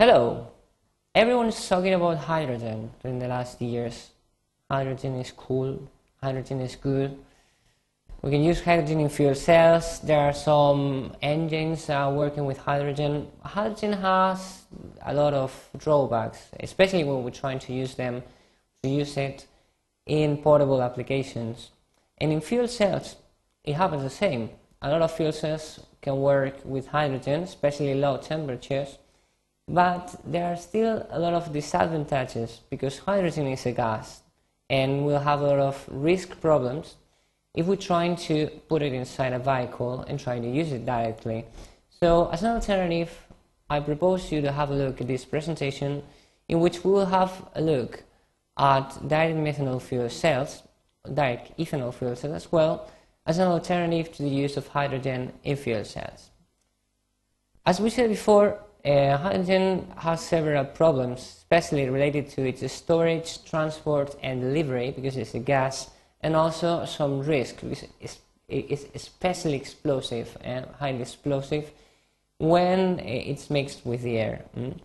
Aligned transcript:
Hello. 0.00 0.46
Everyone 1.12 1.46
is 1.46 1.68
talking 1.68 1.92
about 1.92 2.18
hydrogen 2.18 2.92
in 3.02 3.18
the 3.18 3.26
last 3.26 3.60
years. 3.60 4.10
Hydrogen 4.70 5.16
is 5.16 5.32
cool. 5.32 5.90
Hydrogen 6.22 6.60
is 6.60 6.76
good. 6.76 7.18
We 8.22 8.30
can 8.30 8.44
use 8.44 8.60
hydrogen 8.60 9.00
in 9.00 9.08
fuel 9.08 9.34
cells. 9.34 9.98
There 9.98 10.20
are 10.20 10.32
some 10.32 11.16
engines 11.20 11.90
uh, 11.90 12.12
working 12.14 12.46
with 12.46 12.58
hydrogen. 12.58 13.26
Hydrogen 13.42 13.94
has 13.94 14.66
a 15.04 15.12
lot 15.12 15.34
of 15.34 15.50
drawbacks, 15.76 16.46
especially 16.60 17.02
when 17.02 17.24
we're 17.24 17.30
trying 17.30 17.58
to 17.58 17.72
use 17.72 17.96
them, 17.96 18.22
to 18.84 18.88
use 18.88 19.16
it 19.16 19.48
in 20.06 20.36
portable 20.36 20.80
applications. 20.80 21.72
And 22.18 22.32
in 22.32 22.40
fuel 22.40 22.68
cells, 22.68 23.16
it 23.64 23.72
happens 23.72 24.04
the 24.04 24.10
same. 24.10 24.50
A 24.80 24.90
lot 24.90 25.02
of 25.02 25.10
fuel 25.10 25.32
cells 25.32 25.80
can 26.00 26.18
work 26.18 26.54
with 26.64 26.86
hydrogen, 26.86 27.42
especially 27.42 27.94
low 27.96 28.18
temperatures 28.18 28.98
but 29.68 30.18
there 30.24 30.46
are 30.50 30.56
still 30.56 31.06
a 31.10 31.18
lot 31.18 31.34
of 31.34 31.52
disadvantages 31.52 32.60
because 32.70 32.98
hydrogen 32.98 33.46
is 33.46 33.66
a 33.66 33.72
gas 33.72 34.22
and 34.70 35.04
we'll 35.04 35.20
have 35.20 35.40
a 35.40 35.46
lot 35.46 35.58
of 35.58 35.84
risk 35.90 36.40
problems 36.40 36.96
if 37.54 37.66
we're 37.66 37.76
trying 37.76 38.16
to 38.16 38.46
put 38.68 38.82
it 38.82 38.92
inside 38.92 39.32
a 39.32 39.38
vehicle 39.38 40.00
and 40.08 40.18
try 40.18 40.38
to 40.38 40.48
use 40.48 40.72
it 40.72 40.86
directly. 40.86 41.44
So 42.00 42.28
as 42.30 42.42
an 42.42 42.52
alternative, 42.54 43.10
I 43.68 43.80
propose 43.80 44.32
you 44.32 44.40
to 44.42 44.52
have 44.52 44.70
a 44.70 44.74
look 44.74 45.00
at 45.00 45.06
this 45.06 45.24
presentation 45.24 46.02
in 46.48 46.60
which 46.60 46.82
we 46.82 46.90
will 46.90 47.06
have 47.06 47.48
a 47.54 47.60
look 47.60 48.04
at 48.58 48.96
direct 49.06 49.36
methanol 49.36 49.82
fuel 49.82 50.08
cells, 50.08 50.62
direct 51.12 51.58
ethanol 51.58 51.92
fuel 51.92 52.16
cells 52.16 52.34
as 52.34 52.52
well, 52.52 52.90
as 53.26 53.38
an 53.38 53.48
alternative 53.48 54.12
to 54.14 54.22
the 54.22 54.28
use 54.28 54.56
of 54.56 54.66
hydrogen 54.68 55.32
in 55.44 55.56
fuel 55.56 55.84
cells. 55.84 56.30
As 57.66 57.80
we 57.80 57.90
said 57.90 58.08
before, 58.08 58.58
uh, 58.84 59.16
hydrogen 59.16 59.86
has 59.96 60.20
several 60.20 60.64
problems, 60.64 61.20
especially 61.20 61.88
related 61.88 62.30
to 62.30 62.46
its 62.46 62.72
storage, 62.72 63.44
transport, 63.44 64.16
and 64.22 64.40
delivery, 64.40 64.90
because 64.90 65.16
it's 65.16 65.34
a 65.34 65.40
gas, 65.40 65.90
and 66.22 66.36
also 66.36 66.84
some 66.84 67.20
risk, 67.20 67.60
because 67.60 67.84
it's, 68.00 68.18
it's 68.48 68.84
especially 68.94 69.54
explosive 69.54 70.36
and 70.42 70.66
highly 70.78 71.02
explosive 71.02 71.70
when 72.38 73.00
it's 73.00 73.50
mixed 73.50 73.84
with 73.84 74.02
the 74.02 74.18
air. 74.18 74.44
Mm? 74.56 74.78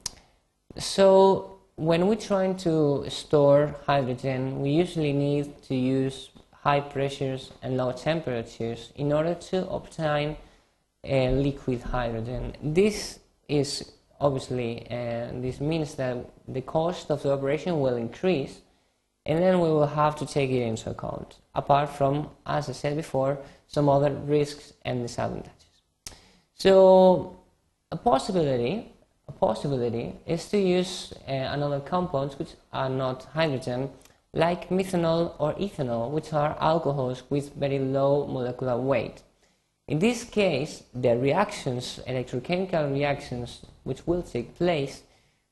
So, 0.77 1.59
when 1.75 2.07
we're 2.07 2.15
trying 2.15 2.57
to 2.57 3.05
store 3.09 3.75
hydrogen, 3.85 4.61
we 4.61 4.71
usually 4.71 5.13
need 5.13 5.61
to 5.63 5.75
use 5.75 6.29
high 6.51 6.79
pressures 6.79 7.51
and 7.61 7.77
low 7.77 7.91
temperatures 7.91 8.91
in 8.95 9.11
order 9.11 9.35
to 9.35 9.67
obtain 9.69 10.37
uh, 11.03 11.29
liquid 11.31 11.81
hydrogen. 11.81 12.53
This 12.61 13.19
is 13.47 13.91
obviously, 14.19 14.85
and 14.89 15.37
uh, 15.37 15.41
this 15.41 15.59
means 15.59 15.95
that 15.95 16.17
the 16.47 16.61
cost 16.61 17.11
of 17.11 17.21
the 17.23 17.31
operation 17.31 17.79
will 17.81 17.97
increase, 17.97 18.61
and 19.25 19.43
then 19.43 19.59
we 19.59 19.67
will 19.69 19.87
have 19.87 20.15
to 20.15 20.25
take 20.25 20.49
it 20.49 20.61
into 20.61 20.89
account, 20.89 21.39
apart 21.53 21.89
from, 21.89 22.29
as 22.45 22.69
I 22.69 22.73
said 22.73 22.95
before, 22.95 23.37
some 23.67 23.89
other 23.89 24.11
risks 24.11 24.73
and 24.83 25.01
disadvantages. 25.01 25.51
So, 26.55 27.37
a 27.91 27.97
possibility, 27.97 28.93
a 29.27 29.31
possibility 29.31 30.13
is 30.25 30.47
to 30.49 30.57
use 30.57 31.13
uh, 31.27 31.31
another 31.31 31.79
compounds 31.79 32.39
which 32.39 32.51
are 32.71 32.89
not 32.89 33.23
hydrogen, 33.25 33.89
like 34.33 34.69
methanol 34.69 35.33
or 35.37 35.53
ethanol, 35.55 36.09
which 36.11 36.33
are 36.33 36.57
alcohols 36.59 37.23
with 37.29 37.53
very 37.55 37.79
low 37.79 38.25
molecular 38.27 38.77
weight. 38.77 39.21
In 39.87 39.99
this 39.99 40.23
case, 40.23 40.83
the 40.93 41.17
reactions, 41.17 41.99
electrochemical 42.07 42.93
reactions, 42.93 43.65
which 43.83 44.07
will 44.07 44.23
take 44.23 44.55
place, 44.55 45.03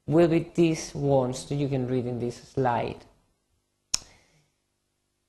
will 0.07 0.27
be 0.27 0.49
these 0.53 0.95
ones 0.95 1.45
that 1.45 1.55
you 1.55 1.67
can 1.67 1.87
read 1.87 2.05
in 2.05 2.19
this 2.19 2.37
slide. 2.53 3.05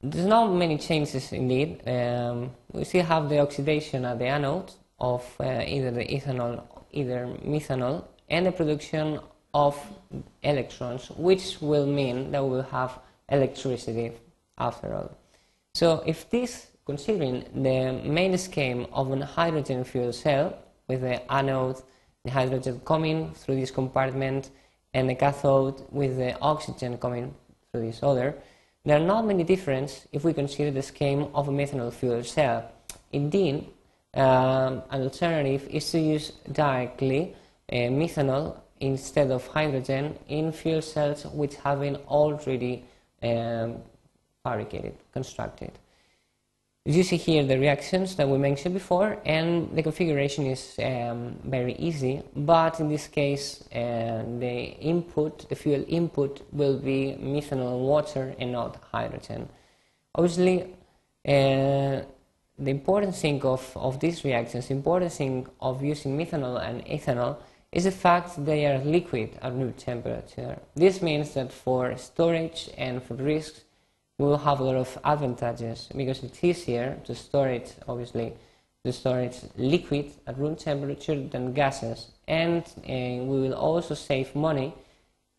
There's 0.00 0.26
not 0.26 0.52
many 0.52 0.78
changes 0.78 1.32
indeed. 1.32 1.80
Um, 1.86 2.50
we 2.72 2.84
still 2.84 3.04
have 3.04 3.28
the 3.28 3.40
oxidation 3.40 4.04
at 4.04 4.18
the 4.18 4.26
anode 4.26 4.72
of 4.98 5.24
uh, 5.40 5.62
either 5.66 5.90
the 5.90 6.04
ethanol, 6.04 6.62
either 6.92 7.26
methanol, 7.44 8.04
and 8.28 8.46
the 8.46 8.52
production 8.52 9.20
of 9.54 9.78
electrons, 10.42 11.10
which 11.10 11.60
will 11.60 11.86
mean 11.86 12.30
that 12.30 12.42
we 12.42 12.50
will 12.50 12.62
have 12.62 12.98
electricity 13.28 14.12
after 14.58 14.94
all. 14.94 15.10
So 15.74 16.02
if 16.06 16.28
this 16.30 16.68
considering 16.84 17.44
the 17.54 17.92
main 18.04 18.36
scheme 18.38 18.86
of 18.92 19.10
a 19.12 19.24
hydrogen 19.24 19.84
fuel 19.84 20.12
cell 20.12 20.58
with 20.88 21.00
the 21.02 21.32
anode, 21.32 21.80
the 22.24 22.30
hydrogen 22.30 22.80
coming 22.84 23.32
through 23.34 23.56
this 23.56 23.70
compartment, 23.70 24.50
and 24.94 25.08
the 25.08 25.14
cathode 25.14 25.82
with 25.90 26.16
the 26.16 26.38
oxygen 26.40 26.98
coming 26.98 27.34
through 27.70 27.82
this 27.82 28.02
other, 28.02 28.36
there 28.84 28.96
are 29.00 29.04
not 29.04 29.24
many 29.24 29.44
differences 29.44 30.06
if 30.12 30.24
we 30.24 30.32
consider 30.32 30.70
the 30.70 30.82
scheme 30.82 31.28
of 31.34 31.48
a 31.48 31.52
methanol 31.52 31.92
fuel 31.92 32.22
cell. 32.24 32.70
Indeed, 33.12 33.68
um, 34.14 34.82
an 34.90 35.02
alternative 35.02 35.68
is 35.70 35.90
to 35.92 36.00
use 36.00 36.32
directly 36.50 37.34
uh, 37.70 37.76
methanol 37.76 38.56
instead 38.80 39.30
of 39.30 39.46
hydrogen 39.46 40.18
in 40.28 40.52
fuel 40.52 40.82
cells 40.82 41.24
which 41.26 41.54
have 41.56 41.80
been 41.80 41.96
already 42.08 42.84
um, 43.22 43.76
fabricated, 44.42 44.96
constructed. 45.12 45.70
You 46.84 47.04
see 47.04 47.16
here 47.16 47.44
the 47.44 47.60
reactions 47.60 48.16
that 48.16 48.28
we 48.28 48.38
mentioned 48.38 48.74
before, 48.74 49.16
and 49.24 49.70
the 49.72 49.84
configuration 49.84 50.46
is 50.46 50.74
um, 50.82 51.38
very 51.44 51.74
easy, 51.74 52.22
but 52.34 52.80
in 52.80 52.88
this 52.88 53.06
case, 53.06 53.62
uh, 53.72 54.24
the 54.40 54.76
input, 54.80 55.48
the 55.48 55.54
fuel 55.54 55.84
input, 55.86 56.44
will 56.50 56.76
be 56.76 57.16
methanol 57.20 57.76
and 57.76 57.82
water 57.82 58.34
and 58.40 58.50
not 58.50 58.82
hydrogen. 58.90 59.48
Obviously, 60.16 60.62
uh, 61.24 62.02
the 62.58 62.70
important 62.70 63.14
thing 63.14 63.40
of, 63.42 63.76
of 63.76 64.00
these 64.00 64.24
reactions, 64.24 64.66
the 64.66 64.74
important 64.74 65.12
thing 65.12 65.46
of 65.60 65.84
using 65.84 66.18
methanol 66.18 66.60
and 66.60 66.84
ethanol 66.86 67.36
is 67.70 67.84
the 67.84 67.92
fact 67.92 68.44
they 68.44 68.66
are 68.66 68.78
liquid 68.78 69.38
at 69.40 69.52
room 69.52 69.72
temperature. 69.74 70.58
This 70.74 71.00
means 71.00 71.32
that 71.34 71.52
for 71.52 71.96
storage 71.96 72.70
and 72.76 73.00
for 73.00 73.14
risks, 73.14 73.60
will 74.22 74.38
have 74.38 74.60
a 74.60 74.64
lot 74.64 74.76
of 74.76 74.98
advantages 75.04 75.88
because 75.96 76.22
it's 76.22 76.42
easier 76.42 76.98
to 77.04 77.14
store 77.14 77.48
it, 77.48 77.74
obviously, 77.88 78.32
to 78.84 78.92
store 78.92 79.20
it 79.20 79.50
liquid 79.56 80.12
at 80.26 80.38
room 80.38 80.56
temperature 80.56 81.20
than 81.28 81.52
gases. 81.52 82.08
And 82.26 82.62
uh, 82.62 83.24
we 83.24 83.40
will 83.40 83.54
also 83.54 83.94
save 83.94 84.34
money 84.34 84.74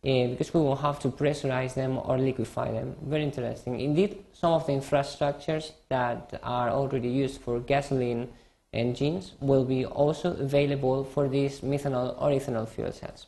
uh, 0.04 0.28
because 0.28 0.52
we 0.52 0.60
won't 0.60 0.80
have 0.80 0.98
to 1.00 1.08
pressurize 1.08 1.74
them 1.74 1.98
or 1.98 2.18
liquefy 2.18 2.72
them. 2.72 2.96
Very 3.02 3.24
interesting. 3.24 3.80
Indeed, 3.80 4.24
some 4.32 4.52
of 4.52 4.66
the 4.66 4.72
infrastructures 4.72 5.72
that 5.88 6.40
are 6.42 6.70
already 6.70 7.08
used 7.08 7.40
for 7.40 7.60
gasoline 7.60 8.28
engines 8.72 9.32
will 9.40 9.64
be 9.64 9.86
also 9.86 10.36
available 10.36 11.04
for 11.04 11.28
these 11.28 11.60
methanol 11.60 12.20
or 12.20 12.30
ethanol 12.30 12.68
fuel 12.68 12.92
cells. 12.92 13.26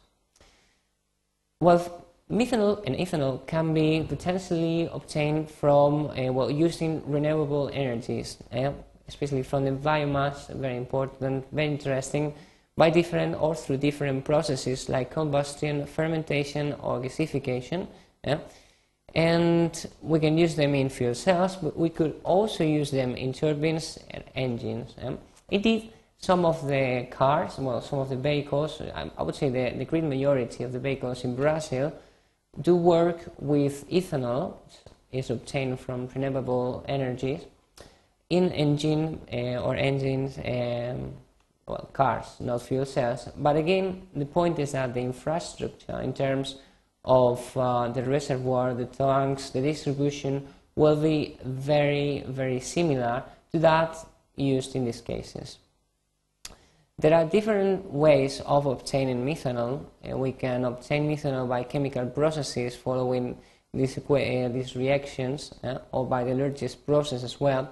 Well, 1.61 2.06
Methanol 2.31 2.85
and 2.85 2.97
ethanol 2.97 3.47
can 3.47 3.73
be 3.73 4.05
potentially 4.09 4.91
obtained 4.93 5.49
from 5.49 6.11
uh, 6.11 6.33
well 6.33 6.51
using 6.51 7.01
renewable 7.07 7.71
energies, 7.73 8.39
uh, 8.53 8.73
especially 9.07 9.45
from 9.45 9.65
the 9.65 9.71
biomass. 9.71 10.49
Very 10.49 10.77
important, 10.77 11.47
very 11.53 11.69
interesting, 11.69 12.35
by 12.77 12.91
different 12.91 13.41
or 13.41 13.55
through 13.55 13.77
different 13.77 14.25
processes 14.25 14.89
like 14.89 15.13
combustion, 15.13 15.87
fermentation, 15.87 16.73
or 16.83 16.99
gasification. 16.99 17.87
Uh, 18.27 18.39
and 19.15 19.87
we 20.03 20.19
can 20.19 20.37
use 20.37 20.57
them 20.57 20.75
in 20.75 20.89
fuel 20.89 21.15
cells, 21.15 21.55
but 21.55 21.79
we 21.79 21.89
could 21.89 22.21
also 22.25 22.65
use 22.65 22.91
them 22.91 23.15
in 23.15 23.33
turbines 23.33 24.01
and 24.11 24.25
engines. 24.35 24.97
indeed, 25.49 25.93
some 26.19 26.45
of 26.45 26.67
the 26.67 27.07
cars, 27.09 27.57
well, 27.59 27.81
some 27.81 28.01
of 28.01 28.09
the 28.09 28.17
vehicles, 28.17 28.83
I 29.17 29.23
would 29.23 29.37
say 29.37 29.49
the, 29.49 29.79
the 29.79 29.85
great 29.85 30.03
majority 30.03 30.65
of 30.65 30.73
the 30.73 30.81
vehicles 30.81 31.23
in 31.23 31.37
Brazil 31.37 31.93
do 32.61 32.77
work 32.77 33.21
with 33.39 33.89
ethanol, 33.91 34.57
is 35.13 35.31
obtained 35.31 35.81
from 35.81 36.09
renewable 36.15 36.85
energies, 36.89 37.43
in 38.31 38.51
engine 38.53 39.21
uh, 39.33 39.63
or 39.63 39.77
engines, 39.77 40.39
um, 40.39 41.13
well, 41.67 41.89
cars, 41.93 42.27
not 42.41 42.63
fuel 42.63 42.85
cells. 42.85 43.29
But 43.37 43.57
again, 43.57 44.07
the 44.15 44.27
point 44.27 44.59
is 44.59 44.73
that 44.73 44.95
the 44.95 45.01
infrastructure, 45.01 46.01
in 46.01 46.13
terms 46.13 46.57
of 47.05 47.57
uh, 47.57 47.89
the 47.89 48.03
reservoir, 48.03 48.75
the 48.75 48.87
tanks, 48.87 49.51
the 49.51 49.61
distribution, 49.61 50.47
will 50.75 50.97
be 50.97 51.39
very, 51.45 52.25
very 52.27 52.61
similar 52.61 53.23
to 53.53 53.59
that 53.61 53.97
used 54.35 54.75
in 54.77 54.85
these 54.85 55.01
cases. 55.01 55.59
There 56.99 57.13
are 57.13 57.27
different 57.27 57.93
ways 57.93 58.41
of 58.47 58.65
obtaining 58.65 59.23
methanol. 59.27 59.85
Uh, 60.03 60.17
we 60.17 60.33
can 60.33 60.65
obtain 60.65 61.07
methanol 61.07 61.47
by 61.47 61.63
chemical 61.63 62.07
processes 62.07 62.75
following 62.75 63.37
these, 63.75 63.99
uh, 63.99 64.49
these 64.51 64.75
reactions 64.75 65.53
uh, 65.63 65.77
or 65.93 66.07
by 66.07 66.25
the 66.25 66.31
Lurgi's 66.31 66.75
process 66.75 67.23
as 67.23 67.39
well. 67.39 67.69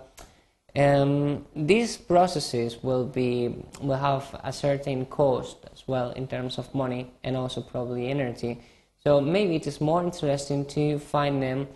Um, 0.76 1.46
these 1.56 1.96
processes 1.96 2.82
will 2.82 3.06
be 3.06 3.64
will 3.80 3.96
have 3.96 4.38
a 4.44 4.52
certain 4.52 5.06
cost 5.06 5.56
as 5.72 5.88
well 5.88 6.10
in 6.10 6.26
terms 6.26 6.58
of 6.58 6.74
money 6.74 7.10
and 7.22 7.34
also 7.34 7.62
probably 7.62 8.08
energy. 8.08 8.60
So 9.02 9.22
maybe 9.22 9.56
it 9.56 9.66
is 9.66 9.80
more 9.80 10.02
interesting 10.02 10.66
to 10.66 10.98
find 10.98 11.42
them 11.42 11.68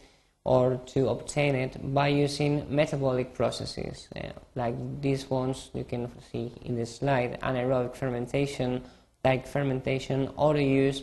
or 0.55 0.81
to 0.87 1.09
obtain 1.09 1.55
it 1.55 1.73
by 1.93 2.09
using 2.09 2.53
metabolic 2.75 3.35
processes 3.35 4.09
uh, 4.17 4.31
like 4.55 4.77
these 5.03 5.29
ones 5.29 5.71
you 5.75 5.85
can 5.85 6.11
see 6.33 6.51
in 6.63 6.75
this 6.75 6.97
slide 6.97 7.39
anaerobic 7.43 7.95
fermentation 7.95 8.83
like 9.25 9.47
fermentation 9.47 10.21
or 10.37 10.55
the 10.55 10.65
use 10.65 11.03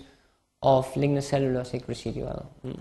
of 0.63 0.91
lignocellulosic 0.95 1.87
residual. 1.87 2.51
Mm. 2.65 2.79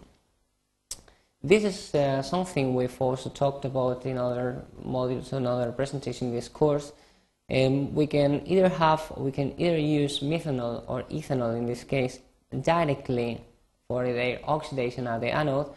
This 1.43 1.65
is 1.65 1.95
uh, 1.95 2.23
something 2.23 2.75
we've 2.75 3.01
also 3.01 3.29
talked 3.29 3.67
about 3.67 4.07
in 4.07 4.17
other 4.17 4.65
modules 4.83 5.33
and 5.35 5.47
other 5.47 5.71
presentations 5.71 6.23
in 6.31 6.35
this 6.35 6.49
course. 6.49 6.93
Um, 7.51 7.95
we 7.95 8.07
can 8.07 8.31
either 8.47 8.71
have, 8.71 9.13
we 9.19 9.33
can 9.33 9.53
either 9.61 9.77
use 9.77 10.21
methanol 10.21 10.85
or 10.87 11.03
ethanol 11.19 11.55
in 11.59 11.67
this 11.67 11.85
case 11.85 12.21
directly 12.63 13.45
for 13.87 14.05
their 14.05 14.41
oxidation 14.49 15.07
at 15.07 15.21
the 15.21 15.29
anode, 15.29 15.69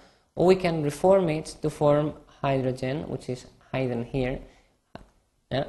we 0.46 0.56
can 0.56 0.84
reform 0.84 1.30
it 1.30 1.56
to 1.62 1.70
form 1.70 2.14
hydrogen, 2.42 3.08
which 3.10 3.30
is 3.30 3.48
hydrogen 3.72 4.04
here, 4.04 4.40
yeah? 5.52 5.66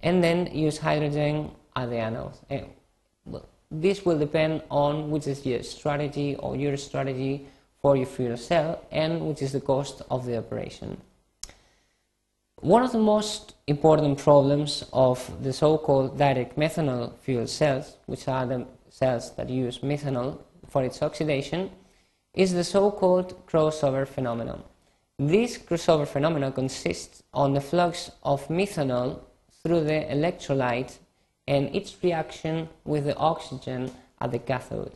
and 0.00 0.22
then 0.22 0.46
use 0.52 0.78
hydrogen 0.78 1.50
at 1.76 1.90
the 1.90 1.96
anode. 1.96 2.32
Uh, 2.50 2.58
well, 3.24 3.48
this 3.70 4.04
will 4.04 4.18
depend 4.18 4.62
on 4.70 5.10
which 5.10 5.26
is 5.26 5.46
your 5.46 5.62
strategy 5.62 6.34
or 6.36 6.56
your 6.56 6.76
strategy 6.76 7.46
for 7.80 7.96
your 7.96 8.06
fuel 8.06 8.36
cell 8.36 8.84
and 8.90 9.20
which 9.26 9.42
is 9.42 9.52
the 9.52 9.60
cost 9.60 10.02
of 10.10 10.26
the 10.26 10.36
operation. 10.36 11.00
One 12.60 12.82
of 12.82 12.90
the 12.90 12.98
most 12.98 13.54
important 13.68 14.18
problems 14.18 14.84
of 14.92 15.44
the 15.44 15.52
so-called 15.52 16.18
direct 16.18 16.56
methanol 16.56 17.16
fuel 17.18 17.46
cells, 17.46 17.96
which 18.06 18.26
are 18.26 18.46
the 18.46 18.66
cells 18.90 19.30
that 19.36 19.48
use 19.48 19.78
methanol 19.78 20.40
for 20.68 20.82
its 20.82 21.00
oxidation, 21.00 21.70
is 22.34 22.52
the 22.52 22.64
so-called 22.64 23.46
crossover 23.46 24.06
phenomenon. 24.06 24.62
This 25.18 25.58
crossover 25.58 26.06
phenomenon 26.06 26.52
consists 26.52 27.22
on 27.34 27.54
the 27.54 27.60
flux 27.60 28.10
of 28.22 28.46
methanol 28.48 29.20
through 29.62 29.84
the 29.84 30.06
electrolyte 30.10 30.98
and 31.46 31.74
its 31.74 31.96
reaction 32.02 32.68
with 32.84 33.04
the 33.04 33.16
oxygen 33.16 33.90
at 34.20 34.30
the 34.30 34.38
cathode. 34.38 34.92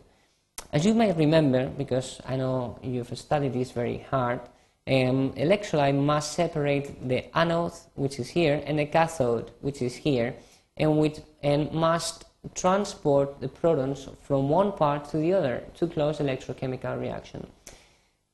As 0.72 0.86
you 0.86 0.94
may 0.94 1.12
remember, 1.12 1.68
because 1.68 2.20
I 2.24 2.36
know 2.36 2.78
you've 2.82 3.16
studied 3.18 3.54
this 3.54 3.72
very 3.72 3.98
hard, 4.10 4.40
um, 4.86 5.32
electrolyte 5.32 5.94
must 5.94 6.32
separate 6.32 7.08
the 7.08 7.36
anode, 7.36 7.72
which 7.94 8.18
is 8.18 8.28
here, 8.28 8.62
and 8.66 8.78
the 8.78 8.86
cathode, 8.86 9.50
which 9.60 9.82
is 9.82 9.94
here, 9.94 10.34
and, 10.76 10.98
which, 10.98 11.18
and 11.42 11.72
must 11.72 12.24
transport 12.54 13.40
the 13.40 13.48
protons 13.48 14.08
from 14.22 14.48
one 14.48 14.72
part 14.72 15.08
to 15.10 15.16
the 15.16 15.32
other 15.32 15.62
to 15.74 15.86
close 15.86 16.18
electrochemical 16.18 17.00
reaction. 17.00 17.46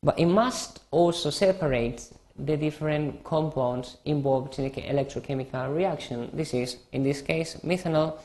But 0.03 0.19
it 0.19 0.27
must 0.27 0.81
also 0.91 1.31
separate 1.31 2.09
the 2.39 2.57
different 2.57 3.25
compounds 3.25 3.97
involved 4.05 4.59
in 4.59 4.65
the 4.65 4.71
electrochemical 4.71 5.75
reaction. 5.75 6.31
This 6.33 6.55
is, 6.55 6.77
in 6.93 7.03
this 7.03 7.21
case, 7.21 7.57
methanol 7.65 8.19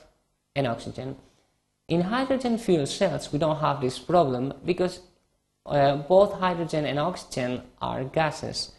and 0.56 0.68
oxygen. 0.68 1.16
In 1.88 2.02
hydrogen 2.02 2.58
fuel 2.58 2.86
cells, 2.86 3.34
we 3.34 3.40
don't 3.40 3.60
have 3.60 3.82
this 3.82 4.00
problem 4.00 4.54
because 4.64 5.02
uh, 5.66 5.96
both 5.96 6.34
hydrogen 6.34 6.86
and 6.86 7.00
oxygen 7.00 7.64
are 7.82 8.04
gases. 8.04 8.74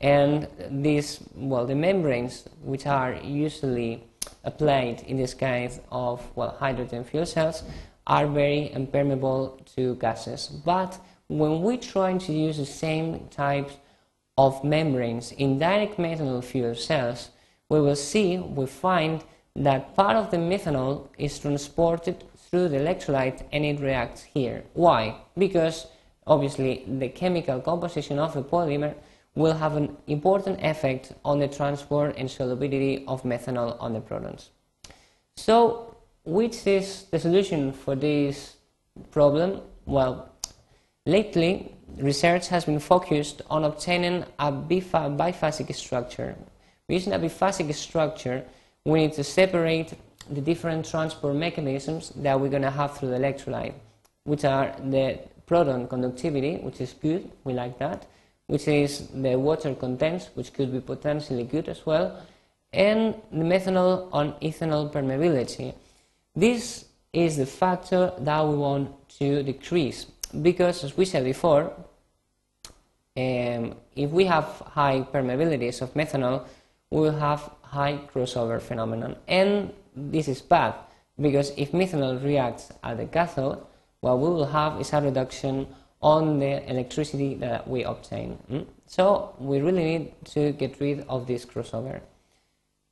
And 0.00 0.48
these, 0.70 1.20
well, 1.34 1.66
the 1.66 1.74
membranes, 1.74 2.48
which 2.62 2.86
are 2.86 3.14
usually 3.14 4.02
applied 4.44 5.02
in 5.02 5.16
this 5.16 5.34
kind 5.34 5.80
of, 5.90 6.24
well, 6.36 6.56
hydrogen 6.58 7.04
fuel 7.04 7.26
cells, 7.26 7.62
are 8.06 8.26
very 8.26 8.72
impermeable 8.72 9.60
to 9.76 9.94
gases. 9.96 10.48
But 10.48 10.98
when 11.28 11.62
we 11.62 11.76
try 11.76 12.16
to 12.16 12.32
use 12.32 12.56
the 12.56 12.66
same 12.66 13.28
types 13.28 13.74
of 14.36 14.64
membranes 14.64 15.32
in 15.32 15.58
direct 15.58 15.96
methanol 15.96 16.42
fuel 16.42 16.74
cells, 16.74 17.30
we 17.68 17.80
will 17.80 17.96
see, 17.96 18.38
we 18.38 18.66
find 18.66 19.22
that 19.54 19.94
part 19.94 20.16
of 20.16 20.30
the 20.30 20.38
methanol 20.38 21.08
is 21.18 21.38
transported 21.38 22.24
through 22.36 22.68
the 22.68 22.78
electrolyte 22.78 23.44
and 23.52 23.64
it 23.64 23.80
reacts 23.80 24.22
here. 24.22 24.64
Why? 24.74 25.16
Because 25.36 25.86
obviously 26.26 26.84
the 26.86 27.08
chemical 27.08 27.60
composition 27.60 28.18
of 28.18 28.34
the 28.34 28.42
polymer 28.42 28.94
will 29.34 29.54
have 29.54 29.76
an 29.76 29.96
important 30.06 30.60
effect 30.62 31.12
on 31.24 31.38
the 31.38 31.48
transport 31.48 32.14
and 32.16 32.30
solubility 32.30 33.04
of 33.06 33.22
methanol 33.22 33.76
on 33.80 33.92
the 33.92 34.00
protons. 34.00 34.50
So, 35.36 35.96
which 36.24 36.66
is 36.66 37.04
the 37.10 37.18
solution 37.18 37.72
for 37.72 37.94
this 37.94 38.56
problem? 39.10 39.62
Well, 39.86 40.30
lately 41.06 41.74
research 41.96 42.48
has 42.48 42.64
been 42.64 42.80
focused 42.80 43.42
on 43.48 43.64
obtaining 43.64 44.24
a 44.38 44.52
biphasic 44.52 45.74
structure. 45.74 46.36
Using 46.88 47.12
a 47.12 47.18
biphasic 47.18 47.72
structure, 47.74 48.44
we 48.84 49.00
need 49.00 49.12
to 49.14 49.24
separate 49.24 49.94
the 50.28 50.40
different 50.40 50.88
transport 50.88 51.36
mechanisms 51.36 52.12
that 52.16 52.38
we're 52.38 52.48
going 52.48 52.62
to 52.62 52.70
have 52.70 52.96
through 52.96 53.10
the 53.10 53.18
electrolyte, 53.18 53.74
which 54.24 54.44
are 54.44 54.74
the 54.84 55.18
proton 55.46 55.88
conductivity, 55.88 56.56
which 56.56 56.80
is 56.80 56.92
good, 56.92 57.30
we 57.44 57.52
like 57.52 57.78
that, 57.78 58.06
which 58.50 58.66
is 58.66 59.06
the 59.14 59.38
water 59.38 59.72
contents, 59.76 60.30
which 60.34 60.52
could 60.52 60.72
be 60.72 60.80
potentially 60.80 61.44
good 61.44 61.68
as 61.68 61.86
well, 61.86 62.20
and 62.72 63.14
the 63.30 63.44
methanol 63.44 64.08
on 64.12 64.32
ethanol 64.42 64.92
permeability. 64.92 65.72
This 66.34 66.86
is 67.12 67.36
the 67.36 67.46
factor 67.46 68.12
that 68.18 68.44
we 68.48 68.56
want 68.56 68.90
to 69.20 69.44
decrease 69.44 70.06
because, 70.42 70.82
as 70.82 70.96
we 70.96 71.04
said 71.04 71.22
before, 71.22 71.72
um, 73.16 73.76
if 73.94 74.10
we 74.10 74.24
have 74.24 74.46
high 74.66 75.06
permeabilities 75.12 75.80
of 75.80 75.94
methanol, 75.94 76.44
we 76.90 77.02
will 77.02 77.18
have 77.18 77.52
high 77.62 78.00
crossover 78.12 78.60
phenomenon. 78.60 79.14
And 79.28 79.72
this 79.94 80.26
is 80.26 80.42
bad 80.42 80.74
because 81.20 81.52
if 81.56 81.70
methanol 81.70 82.20
reacts 82.20 82.72
at 82.82 82.96
the 82.96 83.06
cathode, 83.06 83.62
what 84.00 84.18
we 84.18 84.28
will 84.28 84.46
have 84.46 84.80
is 84.80 84.92
a 84.92 85.00
reduction 85.00 85.68
on 86.02 86.38
the 86.38 86.68
electricity 86.70 87.34
that 87.34 87.68
we 87.68 87.84
obtain. 87.84 88.38
Mm? 88.50 88.66
So 88.86 89.34
we 89.38 89.60
really 89.60 89.84
need 89.84 90.24
to 90.26 90.52
get 90.52 90.80
rid 90.80 91.04
of 91.08 91.26
this 91.26 91.44
crossover. 91.44 92.00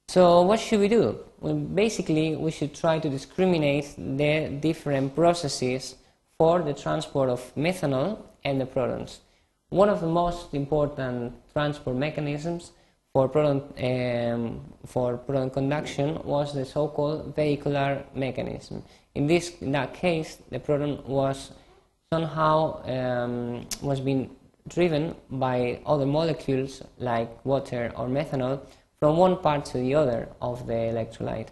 So 0.08 0.43
what 0.43 0.60
should 0.60 0.81
we 0.81 0.88
do? 0.88 1.19
Well, 1.40 1.55
basically, 1.55 2.34
we 2.37 2.50
should 2.50 2.75
try 2.75 2.99
to 2.99 3.08
discriminate 3.08 3.94
the 3.96 4.49
different 4.61 5.14
processes 5.14 5.97
for 6.38 6.62
the 6.62 6.73
transport 6.73 7.28
of 7.28 7.54
methanol 7.56 8.18
and 8.44 8.61
the 8.61 8.66
protons. 8.66 9.21
One 9.71 9.88
of 9.88 10.00
the 10.00 10.06
most 10.06 10.54
important 10.54 11.35
transport 11.52 11.97
mechanisms 11.97 12.73
for 13.12 13.28
proton, 13.28 13.62
um, 13.85 14.61
for 14.87 15.18
proton 15.18 15.50
conduction 15.50 16.23
was 16.25 16.54
the 16.54 16.64
so-called 16.64 17.35
vehicular 17.35 18.04
mechanism. 18.14 18.82
In 19.14 19.26
this 19.26 19.61
in 19.61 19.73
that 19.73 19.92
case, 19.92 20.38
the 20.50 20.59
proton 20.59 21.02
was 21.06 21.50
somehow 22.12 22.82
um, 22.86 23.66
was 23.82 24.00
being 24.00 24.30
driven 24.66 25.14
by 25.30 25.78
other 25.84 26.06
molecules 26.06 26.82
like 26.98 27.44
water 27.44 27.92
or 27.96 28.06
methanol 28.08 28.60
from 28.98 29.18
one 29.18 29.36
part 29.36 29.64
to 29.66 29.76
the 29.76 29.94
other 29.94 30.26
of 30.40 30.66
the 30.66 30.72
electrolyte. 30.72 31.48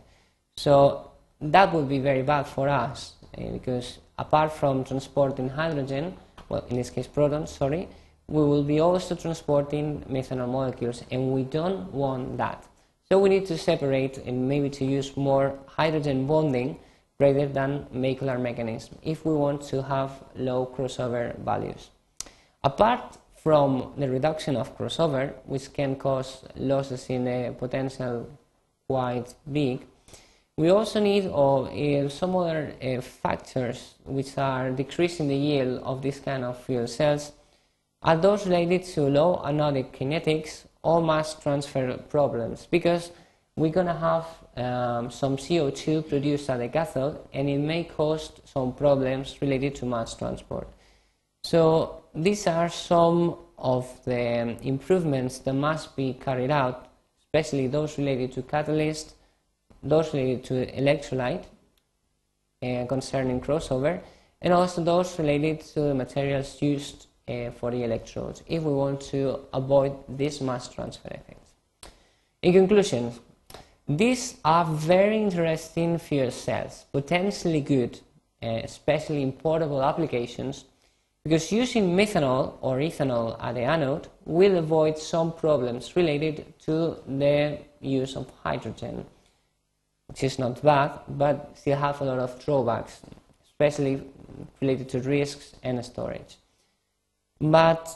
So 0.57 1.11
that 1.43 1.75
would 1.75 1.91
be 1.91 1.99
very 1.99 2.23
bad 2.23 2.47
for 2.47 2.71
us 2.71 3.13
uh, 3.37 3.51
because 3.53 3.99
apart 4.19 4.51
from 4.51 4.83
transporting 4.85 5.51
hydrogen, 5.51 6.17
well, 6.49 6.65
in 6.71 6.77
this 6.77 6.89
case 6.89 7.07
protons, 7.07 7.51
sorry, 7.51 7.89
we 8.27 8.43
will 8.43 8.65
be 8.65 8.81
also 8.81 9.15
transporting 9.15 10.07
methanol 10.11 10.49
molecules 10.49 11.05
and 11.11 11.33
we 11.33 11.43
don't 11.43 11.93
want 11.93 12.39
that. 12.39 12.65
So 13.11 13.19
we 13.19 13.29
need 13.29 13.45
to 13.47 13.59
separate 13.59 14.17
and 14.19 14.49
maybe 14.49 14.71
to 14.71 14.87
use 14.87 15.17
more 15.19 15.59
hydrogen 15.67 16.27
bonding 16.27 16.79
rather 17.19 17.47
than 17.47 17.87
molecular 17.93 18.39
mechanism 18.39 18.99
if 19.03 19.25
we 19.25 19.33
want 19.33 19.63
to 19.63 19.83
have 19.83 20.11
low 20.37 20.67
crossover 20.67 21.39
values. 21.39 21.91
Apart 22.63 23.19
from 23.37 23.93
the 23.97 24.09
reduction 24.09 24.57
of 24.57 24.77
crossover, 24.77 25.33
which 25.45 25.73
can 25.73 25.97
cause 25.97 26.45
losses 26.57 27.09
in 27.09 27.25
the 27.25 27.55
potential 27.59 28.29
quite 28.89 29.35
big, 29.51 29.87
we 30.57 30.71
also 30.71 31.01
need 31.01 31.27
uh, 31.27 32.09
some 32.09 32.35
other 32.35 32.73
uh, 32.83 33.01
factors 33.01 33.95
which 34.05 34.39
are 34.39 34.71
decreasing 34.71 35.29
the 35.29 35.37
yield 35.37 35.83
of 35.83 36.01
this 36.03 36.19
kind 36.19 36.45
of 36.45 36.59
fuel 36.65 36.87
cells 36.87 37.33
are 38.03 38.17
those 38.17 38.47
related 38.47 38.85
to 38.85 39.03
low 39.03 39.43
anodic 39.45 39.93
kinetics 39.93 40.65
or 40.83 41.03
mass 41.03 41.35
transfer 41.35 41.99
problems 42.09 42.67
because 42.71 43.11
we're 43.57 43.73
going 43.73 43.87
to 43.87 43.95
have 43.95 44.27
um, 44.57 45.11
some 45.11 45.37
CO2 45.39 46.09
produced 46.09 46.51
at 46.51 46.59
the 46.59 46.69
cathode 46.69 47.19
and 47.33 47.49
it 47.49 47.59
may 47.59 47.85
cause 47.85 48.31
some 48.45 48.75
problems 48.75 49.37
related 49.41 49.75
to 49.77 49.87
mass 49.87 50.15
transport. 50.15 50.69
So 51.43 52.03
these 52.15 52.47
are 52.47 52.69
some 52.69 53.37
of 53.57 53.89
the 54.05 54.59
improvements 54.63 55.39
that 55.41 55.55
must 55.55 55.97
be 55.97 56.13
carried 56.13 56.51
out, 56.51 56.89
especially 57.23 57.67
those 57.67 57.97
related 57.97 58.33
to 58.33 58.43
catalyst, 58.43 59.15
those 59.83 60.13
related 60.13 60.45
to 60.45 60.67
electrolyte 60.73 61.45
uh, 62.63 62.85
concerning 62.87 63.41
crossover, 63.41 64.01
and 64.43 64.53
also 64.53 64.85
those 64.85 65.19
related 65.19 65.61
to 65.61 65.81
the 65.81 65.95
materials 65.95 66.61
used 66.61 67.07
uh, 67.29 67.51
for 67.53 67.71
the 67.71 67.85
electrodes 67.85 68.43
if 68.47 68.63
we 68.63 68.73
want 68.73 69.01
to 69.01 69.41
avoid 69.55 69.93
these 70.09 70.43
mass 70.43 70.69
transfer 70.69 71.09
effects. 71.09 71.55
In 72.43 72.53
conclusion, 72.53 73.13
these 73.89 74.37
are 74.45 74.65
very 74.65 75.23
interesting 75.23 75.99
fuel 75.99 76.31
cells, 76.31 76.87
potentially 76.93 77.61
good, 77.61 78.01
uh, 78.43 78.61
especially 78.65 79.23
in 79.23 79.33
portable 79.33 79.83
applications, 79.83 80.65
because 81.23 81.53
using 81.53 81.97
methanol 81.97 82.55
or 82.61 82.79
ethanol 82.79 83.37
at 83.43 83.55
the 83.55 83.63
anode 83.63 84.09
will 84.25 84.59
avoid 84.59 84.99
some 84.99 85.33
problems 85.33 85.95
related 85.95 86.59
to 86.61 86.97
the 87.07 87.59
use 87.81 88.17
of 88.17 88.31
hydrogen, 88.43 89.05
which 90.09 90.25
is 90.25 90.39
not 90.39 90.63
bad, 90.63 90.91
but 91.09 91.57
still 91.57 91.79
have 91.79 92.01
a 92.01 92.05
lot 92.05 92.19
of 92.19 92.45
drawbacks, 92.45 93.01
especially 93.45 94.03
related 94.61 94.89
to 94.89 95.01
risks 95.01 95.55
and 95.63 95.85
storage. 95.85 96.37
But 97.41 97.89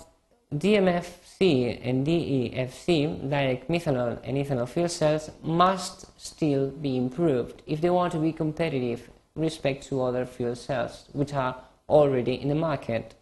DMFC 1.40 1.80
and 1.82 2.06
DEFC, 2.06 3.30
direct 3.30 3.70
methanol 3.70 4.18
and 4.24 4.36
ethanol 4.36 4.68
fuel 4.68 4.88
cells, 4.88 5.30
must 5.42 6.04
still 6.20 6.68
be 6.68 6.98
improved 6.98 7.62
if 7.66 7.80
they 7.80 7.88
want 7.88 8.12
to 8.12 8.18
be 8.18 8.30
competitive 8.30 9.08
respect 9.34 9.86
to 9.86 10.02
other 10.02 10.26
fuel 10.26 10.54
cells, 10.54 11.08
which 11.12 11.32
are 11.32 11.56
already 11.88 12.34
in 12.34 12.48
the 12.48 12.54
market. 12.54 13.14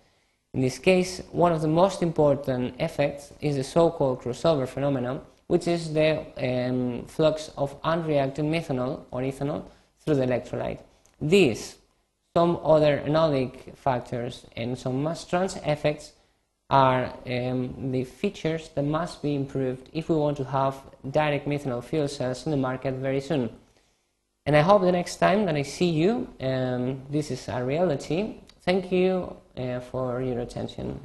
In 0.52 0.60
this 0.60 0.80
case, 0.80 1.22
one 1.30 1.52
of 1.52 1.60
the 1.60 1.68
most 1.68 2.02
important 2.02 2.74
effects 2.80 3.32
is 3.40 3.54
the 3.54 3.62
so-called 3.62 4.22
crossover 4.22 4.66
phenomenon, 4.66 5.20
which 5.46 5.68
is 5.68 5.92
the 5.92 6.26
um, 6.38 7.04
flux 7.06 7.52
of 7.56 7.80
unreacted 7.82 8.44
methanol 8.44 9.02
or 9.12 9.20
ethanol 9.20 9.62
through 10.00 10.16
the 10.16 10.26
electrolyte. 10.26 10.80
This, 11.20 11.76
some 12.36 12.58
other 12.64 13.00
anodic 13.06 13.76
factors, 13.76 14.44
and 14.56 14.76
some 14.76 15.04
mass 15.04 15.24
trans 15.24 15.54
effects 15.64 16.14
are 16.70 17.14
um, 17.26 17.92
the 17.92 18.04
features 18.04 18.68
that 18.74 18.84
must 18.84 19.22
be 19.22 19.34
improved 19.34 19.88
if 19.92 20.08
we 20.08 20.16
want 20.16 20.36
to 20.36 20.44
have 20.44 20.82
direct 21.10 21.46
methanol 21.46 21.82
fuel 21.82 22.08
cells 22.08 22.44
in 22.44 22.50
the 22.50 22.58
market 22.58 22.94
very 22.94 23.20
soon. 23.20 23.50
And 24.44 24.56
I 24.56 24.60
hope 24.60 24.82
the 24.82 24.92
next 24.92 25.16
time 25.16 25.46
that 25.46 25.56
I 25.56 25.62
see 25.62 25.90
you, 25.90 26.28
um, 26.40 27.02
this 27.10 27.30
is 27.30 27.48
a 27.48 27.64
reality. 27.64 28.40
Thank 28.62 28.92
you 28.92 29.36
uh, 29.56 29.80
for 29.80 30.22
your 30.22 30.40
attention. 30.40 31.00